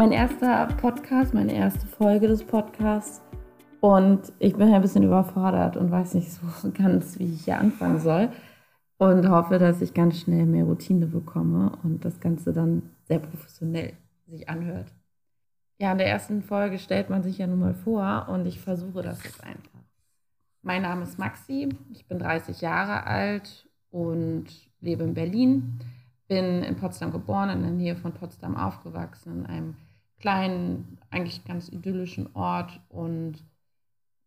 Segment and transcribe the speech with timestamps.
[0.00, 3.20] mein erster Podcast, meine erste Folge des Podcasts.
[3.80, 6.40] Und ich bin ein bisschen überfordert und weiß nicht so
[6.72, 8.30] ganz, wie ich hier anfangen soll.
[8.96, 13.92] Und hoffe, dass ich ganz schnell mehr Routine bekomme und das Ganze dann sehr professionell
[14.26, 14.90] sich anhört.
[15.78, 19.02] Ja, in der ersten Folge stellt man sich ja nun mal vor und ich versuche
[19.02, 19.84] das jetzt einfach.
[20.62, 24.46] Mein Name ist Maxi, ich bin 30 Jahre alt und
[24.80, 25.78] lebe in Berlin.
[26.26, 29.74] Bin in Potsdam geboren, in der Nähe von Potsdam aufgewachsen, in einem
[30.20, 33.44] kleinen, eigentlich ganz idyllischen Ort und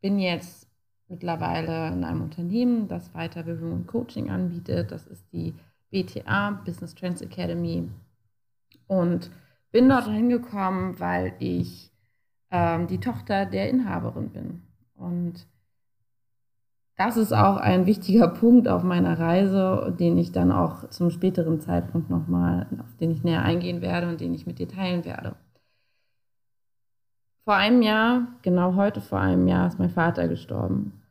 [0.00, 0.68] bin jetzt
[1.08, 4.92] mittlerweile in einem Unternehmen, das Weiterbildung und Coaching anbietet.
[4.92, 5.54] Das ist die
[5.90, 7.88] BTA, Business Trends Academy.
[8.86, 9.30] Und
[9.72, 11.90] bin dort hingekommen, weil ich
[12.50, 14.62] ähm, die Tochter der Inhaberin bin.
[14.94, 15.46] Und
[16.96, 21.60] das ist auch ein wichtiger Punkt auf meiner Reise, den ich dann auch zum späteren
[21.60, 25.34] Zeitpunkt nochmal, auf den ich näher eingehen werde und den ich mit dir teilen werde.
[27.44, 31.02] Vor einem Jahr, genau heute vor einem Jahr, ist mein Vater gestorben.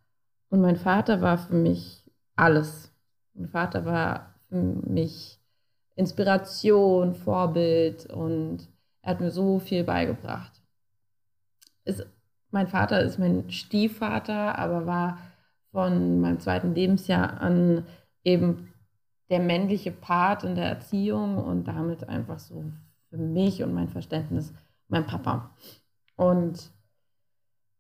[0.50, 2.04] Und mein Vater war für mich
[2.36, 2.92] alles.
[3.34, 5.40] Mein Vater war für mich
[5.96, 8.70] Inspiration, Vorbild und
[9.02, 10.62] er hat mir so viel beigebracht.
[11.84, 12.06] Ist,
[12.52, 15.18] mein Vater ist mein Stiefvater, aber war
[15.72, 17.86] von meinem zweiten Lebensjahr an
[18.24, 18.74] eben
[19.30, 22.64] der männliche Part in der Erziehung und damit einfach so
[23.10, 24.54] für mich und mein Verständnis
[24.88, 25.52] mein Papa.
[26.20, 26.70] Und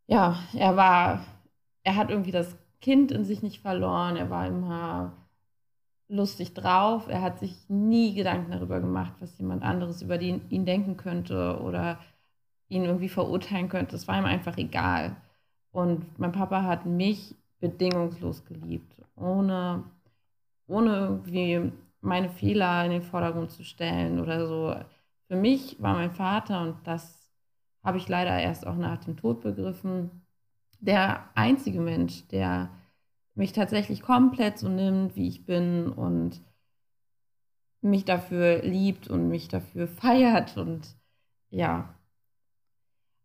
[0.08, 1.26] ja, er war,
[1.84, 5.12] er hat irgendwie das Kind in sich nicht verloren, er war immer
[6.08, 7.10] lustig drauf.
[7.10, 11.60] Er hat sich nie Gedanken darüber gemacht, was jemand anderes über den, ihn denken könnte
[11.62, 12.00] oder
[12.70, 13.98] ihn irgendwie verurteilen könnte.
[13.98, 15.18] Es war ihm einfach egal.
[15.72, 19.84] Und mein Papa hat mich bedingungslos geliebt, ohne,
[20.66, 24.74] ohne irgendwie meine Fehler in den Vordergrund zu stellen oder so.
[25.28, 27.19] Für mich war mein Vater, und das
[27.84, 30.22] habe ich leider erst auch nach dem Tod begriffen,
[30.80, 32.70] der einzige Mensch, der
[33.36, 36.42] mich tatsächlich komplett so nimmt, wie ich bin und
[37.82, 40.96] mich dafür liebt und mich dafür feiert und
[41.50, 41.96] ja.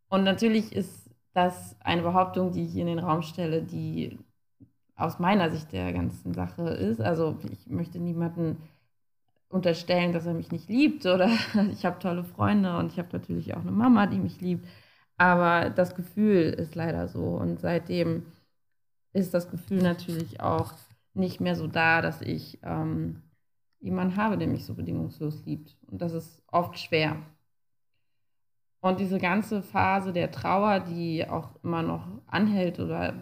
[0.09, 4.19] Und natürlich ist das eine Behauptung, die ich in den Raum stelle, die
[4.97, 7.01] aus meiner Sicht der ganzen Sache ist.
[7.01, 8.59] Also ich möchte niemanden
[9.55, 11.31] unterstellen, dass er mich nicht liebt oder
[11.73, 14.67] ich habe tolle Freunde und ich habe natürlich auch eine Mama, die mich liebt.
[15.17, 18.27] Aber das Gefühl ist leider so und seitdem
[19.13, 20.73] ist das Gefühl natürlich auch
[21.15, 23.23] nicht mehr so da, dass ich ähm,
[23.79, 25.77] jemanden habe, der mich so bedingungslos liebt.
[25.87, 27.17] Und das ist oft schwer.
[28.81, 33.15] Und diese ganze Phase der Trauer, die auch immer noch anhält oder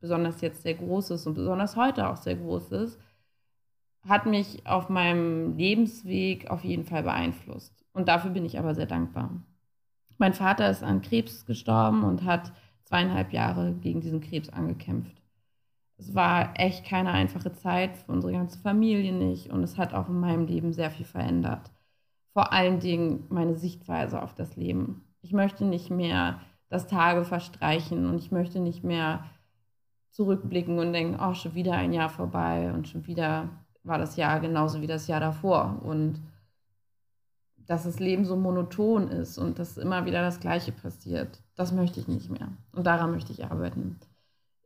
[0.00, 3.00] besonders jetzt sehr groß ist und besonders heute auch sehr groß ist,
[4.08, 7.84] hat mich auf meinem Lebensweg auf jeden Fall beeinflusst.
[7.92, 9.30] Und dafür bin ich aber sehr dankbar.
[10.18, 12.52] Mein Vater ist an Krebs gestorben und hat
[12.84, 15.18] zweieinhalb Jahre gegen diesen Krebs angekämpft
[15.98, 20.08] es war echt keine einfache Zeit für unsere ganze Familie nicht und es hat auch
[20.08, 21.72] in meinem Leben sehr viel verändert.
[22.32, 25.04] Vor allen Dingen meine Sichtweise auf das Leben.
[25.22, 29.24] Ich möchte nicht mehr das Tage verstreichen und ich möchte nicht mehr
[30.12, 33.48] zurückblicken und denken, oh, schon wieder ein Jahr vorbei und schon wieder
[33.88, 36.20] war das Jahr genauso wie das Jahr davor und
[37.66, 41.42] dass das Leben so monoton ist und dass immer wieder das Gleiche passiert.
[41.54, 43.98] Das möchte ich nicht mehr und daran möchte ich arbeiten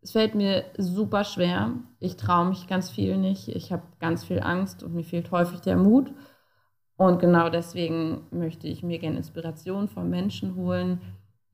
[0.02, 1.70] es fällt mir super schwer.
[2.00, 3.48] Ich traue mich ganz viel nicht.
[3.48, 6.12] Ich habe ganz viel Angst und mir fehlt häufig der Mut.
[6.96, 11.00] Und genau deswegen möchte ich mir gerne Inspiration von Menschen holen,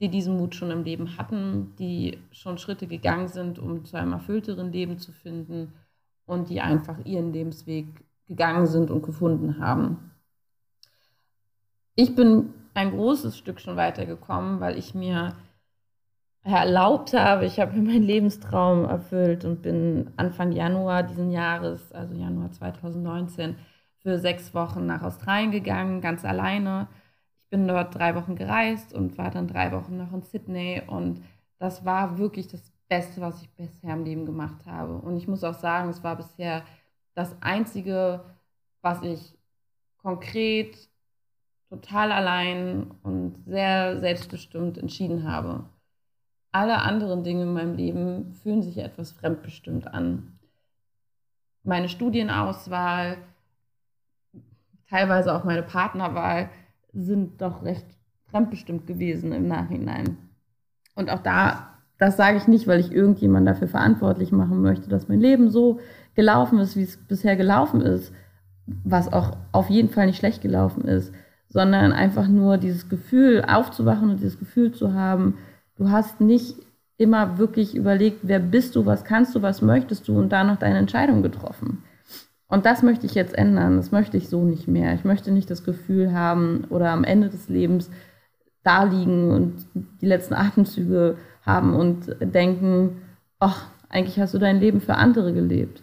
[0.00, 4.12] die diesen Mut schon im Leben hatten, die schon Schritte gegangen sind, um zu einem
[4.12, 5.75] erfüllteren Leben zu finden
[6.28, 7.87] und die einfach ihren Lebensweg
[8.27, 10.12] gegangen sind und gefunden haben.
[11.97, 15.34] Ich bin ein großes Stück schon weitergekommen, weil ich mir
[16.44, 17.47] erlaubt habe.
[17.47, 23.56] Ich habe mir meinen Lebenstraum erfüllt und bin Anfang Januar diesen Jahres, also Januar 2019,
[23.99, 26.88] für sechs Wochen nach Australien gegangen, ganz alleine.
[27.43, 31.23] Ich bin dort drei Wochen gereist und war dann drei Wochen noch in Sydney und
[31.58, 34.94] das war wirklich das Beste, was ich bisher im Leben gemacht habe.
[34.94, 36.64] Und ich muss auch sagen, es war bisher
[37.14, 38.25] das Einzige,
[38.81, 39.37] was ich
[39.99, 40.88] konkret,
[41.69, 45.69] total allein und sehr selbstbestimmt entschieden habe
[46.52, 50.38] alle anderen Dinge in meinem Leben fühlen sich etwas fremdbestimmt an.
[51.62, 53.19] Meine Studienauswahl,
[54.88, 56.50] teilweise auch meine Partnerwahl
[56.93, 57.87] sind doch recht
[58.31, 60.31] fremdbestimmt gewesen im Nachhinein.
[60.94, 65.09] Und auch da, das sage ich nicht, weil ich irgendjemand dafür verantwortlich machen möchte, dass
[65.09, 65.81] mein Leben so
[66.15, 68.12] gelaufen ist, wie es bisher gelaufen ist,
[68.85, 71.12] was auch auf jeden Fall nicht schlecht gelaufen ist,
[71.49, 75.35] sondern einfach nur dieses Gefühl aufzuwachen und dieses Gefühl zu haben,
[75.77, 76.56] du hast nicht
[76.99, 80.59] immer wirklich überlegt, wer bist du, was kannst du, was möchtest du und da noch
[80.59, 81.83] deine Entscheidung getroffen.
[82.49, 83.77] Und das möchte ich jetzt ändern.
[83.77, 84.94] Das möchte ich so nicht mehr.
[84.94, 87.91] Ich möchte nicht das Gefühl haben oder am Ende des Lebens
[88.69, 89.67] da liegen und
[90.03, 93.00] die letzten Atemzüge haben und denken,
[93.38, 95.82] ach, eigentlich hast du dein Leben für andere gelebt.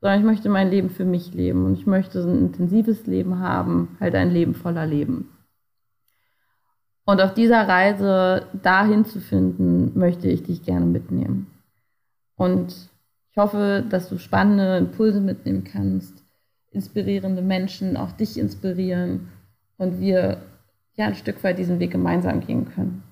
[0.00, 3.96] Sondern ich möchte mein Leben für mich leben und ich möchte ein intensives Leben haben,
[3.98, 5.30] halt ein Leben voller Leben.
[7.06, 11.46] Und auf dieser Reise dahin zu finden, möchte ich dich gerne mitnehmen.
[12.34, 12.90] Und
[13.30, 16.22] ich hoffe, dass du spannende Impulse mitnehmen kannst,
[16.70, 19.28] inspirierende Menschen auch dich inspirieren
[19.78, 20.42] und wir
[20.96, 23.02] ja ein Stück weit diesen Weg gemeinsam gehen können.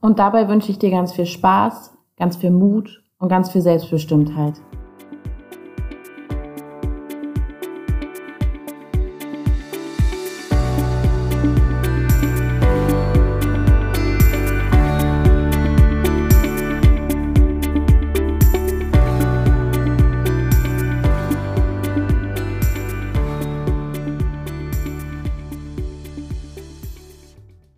[0.00, 4.54] Und dabei wünsche ich dir ganz viel Spaß, ganz viel Mut und ganz viel Selbstbestimmtheit.